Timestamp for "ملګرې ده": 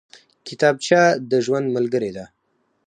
1.77-2.25